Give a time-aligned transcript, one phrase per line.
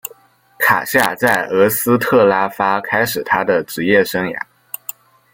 [0.57, 4.41] 卡夏在俄斯特拉发开始他的职业生涯。